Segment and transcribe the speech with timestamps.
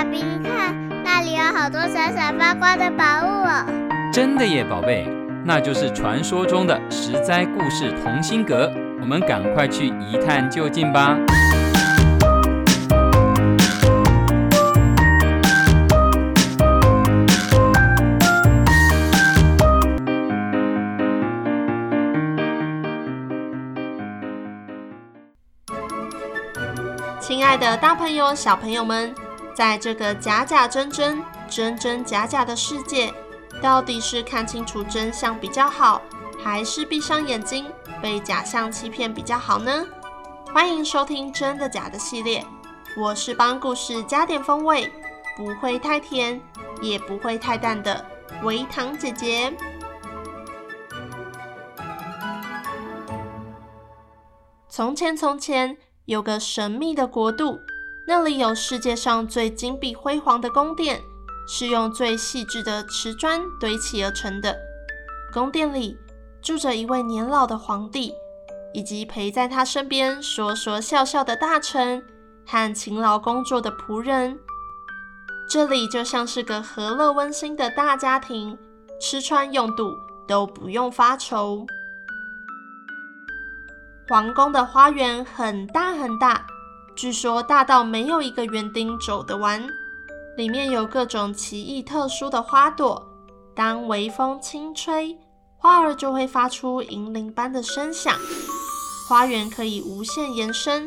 [0.00, 3.66] 爸比，你看那里有好多闪闪发光的宝物哦！
[4.10, 5.06] 真的耶，宝贝，
[5.44, 8.72] 那就是传说中的十灾故事同心阁。
[8.98, 11.18] 我们赶快去一探究竟吧！
[27.20, 29.14] 亲爱的，大朋友、小朋友们，
[29.60, 33.12] 在这个假假真真、真真假假的世界，
[33.60, 36.00] 到底是看清楚真相比较好，
[36.42, 37.70] 还是闭上眼睛
[38.00, 39.84] 被假象欺骗比较好呢？
[40.46, 42.42] 欢迎收听《真的假的》系列，
[42.96, 44.90] 我是帮故事加点风味，
[45.36, 46.40] 不会太甜，
[46.80, 48.02] 也不会太淡的
[48.42, 49.54] 微糖姐姐。
[54.70, 55.76] 从前，从前。
[56.06, 57.60] 有个神秘的国度，
[58.12, 61.00] 那里有世界上最金碧辉煌的宫殿，
[61.46, 64.58] 是用最细致的瓷砖堆砌而成的。
[65.32, 65.96] 宫殿里
[66.42, 68.12] 住着一位年老的皇帝，
[68.74, 72.04] 以及陪在他身边说说笑笑的大臣
[72.44, 74.36] 和勤劳工作的仆人。
[75.48, 78.58] 这里就像是个和乐温馨的大家庭，
[79.00, 79.94] 吃穿用度
[80.26, 81.64] 都不用发愁。
[84.08, 86.44] 皇宫的花园很大很大，
[87.00, 89.66] 据说大到没有一个园丁走得完。
[90.36, 93.10] 里面有各种奇异特殊的花朵，
[93.56, 95.16] 当微风轻吹，
[95.56, 98.14] 花儿就会发出银铃般的声响。
[99.08, 100.86] 花园可以无限延伸，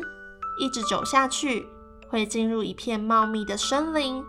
[0.60, 1.66] 一直走下去
[2.08, 4.24] 会进入一片茂密的森林，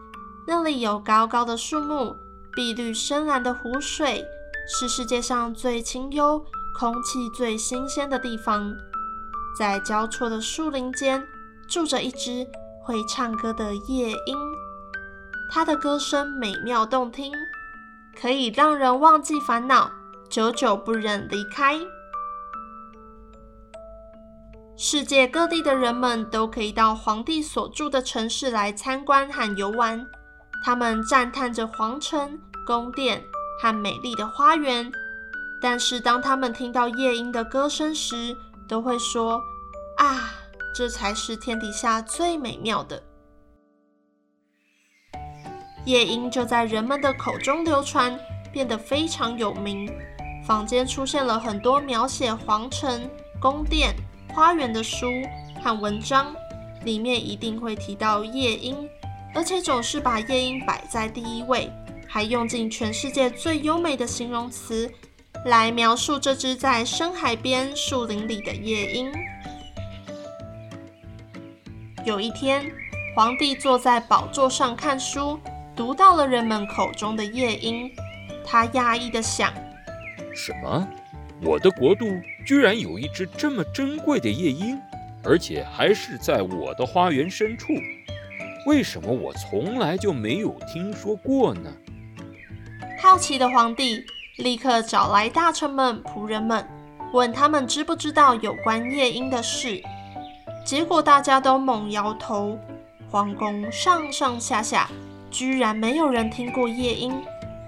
[0.48, 2.16] 那里有高高的树木，
[2.56, 4.26] 碧绿深蓝的湖水，
[4.68, 6.44] 是世界上最清幽。
[6.80, 8.74] 空气最新鲜的地方，
[9.58, 11.26] 在交错的树林间
[11.68, 12.48] 住着一只
[12.84, 14.38] 会唱歌的夜莺，
[15.52, 17.32] 它的歌声美妙动听，
[18.20, 19.92] 可以让人忘记烦恼，
[20.30, 21.80] 久久不忍离开。
[24.78, 30.06] 世界各地的人们都可以到皇帝所住的城市来参观和游玩，
[30.64, 33.24] 他们赞叹着皇城、宫殿
[33.62, 34.92] 和美丽的花园。
[35.62, 38.36] 但是，当他们听到夜莺的歌声时，
[38.68, 39.42] 都会说
[39.98, 40.35] ：“啊，
[40.76, 43.02] 这才是天底下最美妙的。”
[45.86, 48.20] 夜莺就在人们的口中流传，
[48.52, 49.90] 变得非常有名。
[50.46, 53.10] 坊间出现了很多描写皇城、
[53.40, 53.96] 宫殿、
[54.34, 55.08] 花园的书
[55.64, 56.36] 和文章，
[56.84, 58.90] 里面一定会提到夜莺，
[59.34, 61.72] 而且总是把夜莺摆在第一位，
[62.08, 64.92] 还用尽全世界最优美的形容词。
[65.46, 69.12] 来描述这只在深海边树林里的夜莺。
[72.06, 72.72] 有一天，
[73.16, 75.40] 皇帝坐在宝座上看书，
[75.76, 77.92] 读到了人们口中的夜莺。
[78.46, 79.52] 他讶异地想：
[80.32, 80.88] 什么？
[81.42, 82.06] 我的国度
[82.46, 84.80] 居然有一只这么珍贵的夜莺，
[85.24, 87.74] 而且还是在我的花园深处？
[88.68, 91.72] 为什么我从来就没有听说过呢？
[93.02, 94.06] 好奇的皇帝。
[94.38, 96.68] 立刻找来大臣们、仆人们，
[97.14, 99.82] 问他们知不知道有关夜莺的事。
[100.66, 102.60] 结果大家都猛摇头。
[103.12, 104.90] 皇宫上上下下，
[105.30, 107.14] 居然没有人听过夜莺，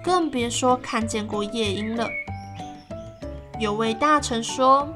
[0.02, 2.08] 更别说看见过夜莺了。
[3.60, 4.92] 有位大臣说：“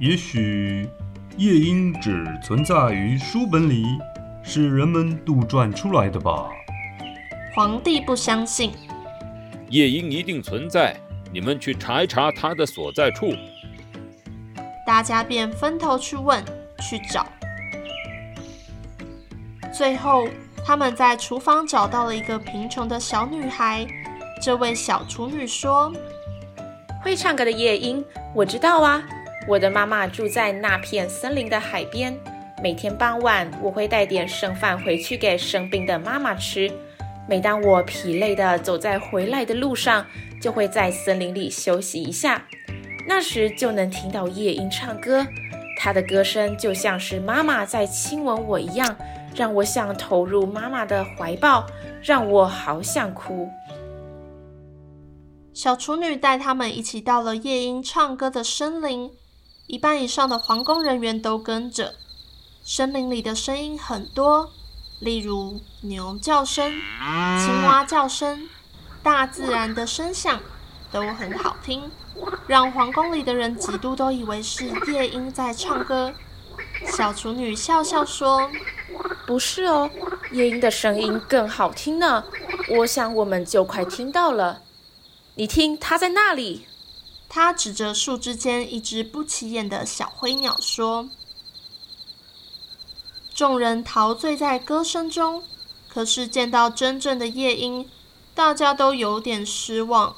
[0.00, 0.88] 也许
[1.36, 3.84] 夜莺只存在于书本里，
[4.42, 6.48] 是人们杜撰出来的吧？”
[7.54, 8.72] 皇帝不相信。
[9.68, 10.96] 夜莺一定存在，
[11.30, 13.34] 你们去查一查它的所在处。
[14.86, 16.42] 大家便分头去问、
[16.80, 17.26] 去找。
[19.72, 20.28] 最后，
[20.64, 23.86] 他们在厨房找到了一个贫穷的小女孩。
[24.42, 25.92] 这位小厨女说
[27.02, 29.02] ：“会唱歌的夜莺，我知道啊。
[29.46, 32.16] 我的妈妈住在那片森林的海边，
[32.62, 36.70] 每天傍晚我会带点剩饭回去给生病的妈妈吃。”
[37.28, 40.06] 每当我疲累地走在回来的路上，
[40.40, 42.42] 就会在森林里休息一下。
[43.06, 45.26] 那时就能听到夜莺唱歌，
[45.80, 48.96] 他的歌声就像是妈妈在亲吻我一样，
[49.32, 51.64] 让我想投入妈妈的怀抱，
[52.02, 53.48] 让我好想哭。
[55.54, 59.12] 小厨女带他们一起到了夜莺唱歌的森林，
[59.68, 61.94] 一半以上的皇宫人员都跟着。
[62.64, 64.50] 森林里的声音很多。
[65.00, 66.72] 例如牛叫声、
[67.38, 68.48] 青蛙叫声，
[69.00, 70.40] 大自然的声响
[70.90, 71.90] 都很好听，
[72.46, 76.12] 让皇宫里的人几度都以为是夜莺在唱歌。
[76.86, 78.50] 小厨女笑笑说
[79.26, 79.90] ：“不是哦，
[80.32, 82.24] 夜莺的声音更好听呢，
[82.78, 84.62] 我想我们就快听到了。
[85.34, 86.66] 你听，它在那里。
[87.30, 91.10] 他指着树枝间一只不起眼的小灰鸟说
[93.34, 95.42] ：“众人陶醉在歌声中，
[95.88, 97.86] 可是见到真正的夜莺，
[98.34, 100.16] 大家都有点失望。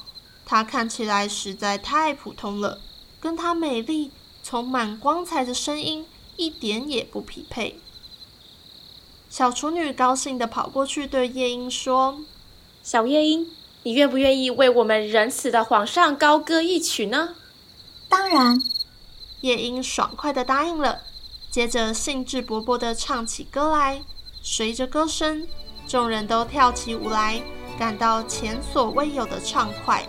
[0.50, 2.81] 它看起来实在太普通了，
[3.20, 4.11] 跟她美丽、
[4.43, 6.05] 充满光彩的声音
[6.35, 7.79] 一点也不匹配。”
[9.31, 12.23] 小处女高兴地跑过去对夜莺说
[12.82, 13.47] ：“小夜莺。”
[13.85, 17.37] 你愿不愿意为我们仁慈的皇上高歌一曲呢？
[18.08, 18.58] 当然，
[19.41, 21.03] 夜莺爽快地答应了，
[21.49, 24.03] 接着兴致勃勃地唱起歌来。
[24.43, 25.46] 随着歌声，
[25.87, 27.41] 众人都跳起舞来，
[27.79, 30.06] 感到前所未有的畅快。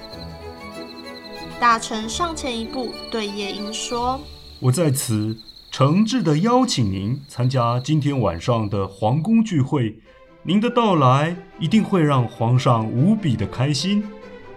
[1.62, 4.20] 大臣上前一步，对夜莺说
[4.60, 5.38] ：“我在此
[5.70, 9.96] 诚挚的邀请您参加今天晚上的皇宫聚会。”
[10.42, 14.04] 您的到来一定会让皇上无比的开心，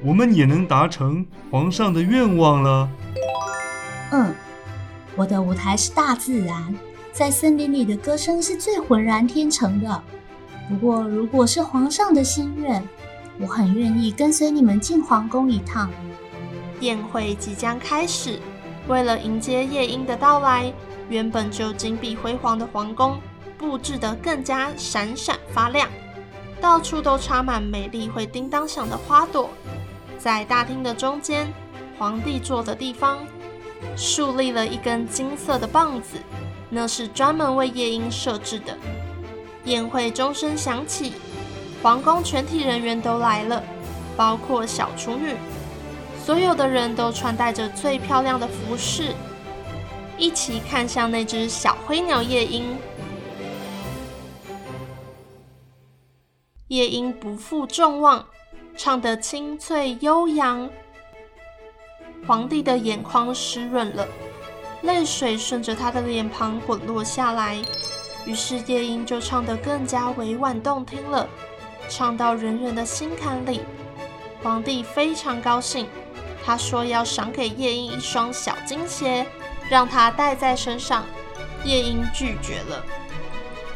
[0.02, 2.88] 我们也能达成皇上的愿望了。
[4.12, 4.34] 嗯，
[5.14, 6.74] 我的舞台是大自然，
[7.12, 10.02] 在森林里的歌声是最浑然天成的。
[10.70, 12.82] 不过，如果是皇上的心愿，
[13.38, 15.90] 我很愿意跟随你们进皇宫一趟。
[16.80, 18.38] 宴会即将开始，
[18.88, 20.72] 为了迎接夜莺的到来，
[21.08, 23.18] 原本就金碧辉煌的皇宫。
[23.56, 25.88] 布置得更加闪闪发亮，
[26.60, 29.48] 到处都插满美丽会叮当响的花朵。
[30.18, 31.50] 在大厅的中间，
[31.96, 33.20] 皇帝坐的地方，
[33.96, 36.18] 竖立了一根金色的棒子，
[36.68, 38.76] 那是专门为夜莺设置的。
[39.64, 41.14] 宴会钟声响起，
[41.82, 43.62] 皇宫全体人员都来了，
[44.14, 45.36] 包括小处女。
[46.24, 49.12] 所有的人都穿戴着最漂亮的服饰，
[50.16, 52.78] 一起看向那只小灰鸟夜莺。
[56.68, 58.24] 夜莺不负众望，
[58.74, 60.70] 唱得清脆悠扬。
[62.26, 64.08] 皇帝的眼眶湿润了，
[64.80, 67.62] 泪水顺着他的脸庞滚落下来。
[68.24, 71.28] 于是夜莺就唱得更加委婉动听了，
[71.90, 73.60] 唱到人人的心坎里。
[74.42, 75.86] 皇帝非常高兴，
[76.44, 79.26] 他说要赏给夜莺一双小金鞋，
[79.70, 81.04] 让他戴在身上。
[81.64, 82.84] 夜莺拒绝了。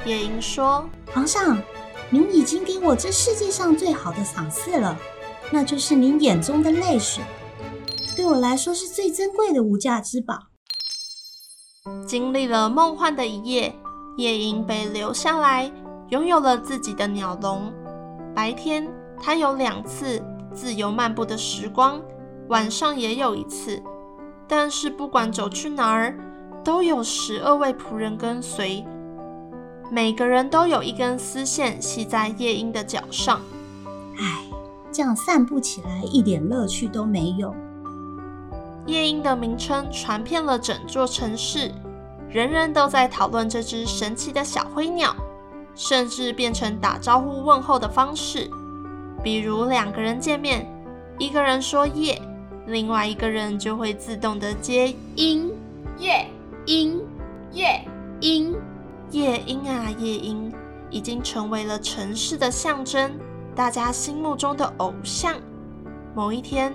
[0.04, 1.58] 夜莺说：“皇上。”
[2.10, 4.96] 您已经给我这世界上最好的赏赐了，
[5.50, 7.22] 那就是您眼中的泪水，
[8.16, 10.38] 对我来说是最珍贵的无价之宝。
[12.06, 13.74] 经历了梦幻的一夜，
[14.16, 15.70] 夜莺被留下来，
[16.08, 17.70] 拥有了自己的鸟笼。
[18.34, 18.88] 白天，
[19.22, 20.22] 它有两次
[20.54, 22.00] 自由漫步的时光，
[22.48, 23.82] 晚上也有一次。
[24.46, 26.16] 但是不管走去哪儿，
[26.64, 28.84] 都有十二位仆人跟随。
[29.90, 33.40] 每个人都有一根丝线系在夜莺的脚上，
[34.18, 34.44] 唉，
[34.90, 37.54] 这样散步起来一点乐趣都没有。
[38.86, 41.70] 夜莺的名称传遍了整座城市，
[42.30, 45.14] 人人都在讨论这只神奇的小灰鸟，
[45.74, 48.50] 甚至变成打招呼问候的方式。
[49.22, 50.66] 比如两个人见面，
[51.18, 52.20] 一个人说夜，
[52.68, 55.50] 另外一个人就会自动的接莺，
[55.96, 56.26] 夜
[56.66, 57.00] 莺，
[57.50, 57.82] 夜
[58.20, 58.54] 莺。
[59.10, 60.52] 夜莺啊，夜莺
[60.90, 63.10] 已经成为了城市的象征，
[63.54, 65.34] 大家心目中的偶像。
[66.14, 66.74] 某一天，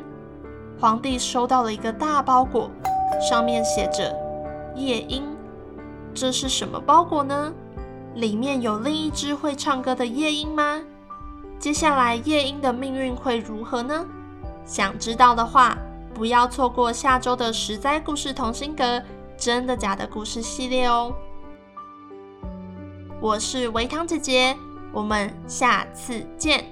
[0.79, 2.71] 皇帝收到了一个大包裹，
[3.21, 4.15] 上面写着
[4.75, 5.23] “夜莺”。
[6.15, 7.53] 这是什么包裹呢？
[8.15, 10.81] 里面有另一只会唱歌的夜莺吗？
[11.59, 14.03] 接下来，夜莺的命运会如何呢？
[14.65, 15.77] 想知道的话，
[16.13, 19.01] 不要错过下周的实在故事同心阁
[19.35, 21.13] 真的假的故事系列哦。
[23.19, 24.55] 我是维糖姐姐，
[24.93, 26.63] 我们下次见。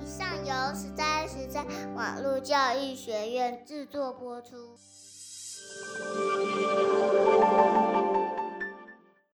[0.00, 1.64] 以上由实在实在
[1.96, 4.76] 网络教育学院制作播出。
[6.14, 7.37] Thank you.